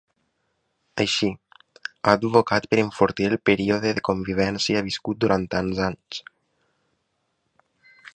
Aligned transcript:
Així, 1.03 1.27
ha 1.89 2.15
advocat 2.19 2.65
per 2.71 2.79
“enfortir” 2.83 3.27
el 3.31 3.37
període 3.49 3.91
de 3.99 4.05
convivència 4.09 4.83
viscut 4.89 5.21
“durant 5.25 5.45
tants 5.55 5.83
anys”. 5.89 6.23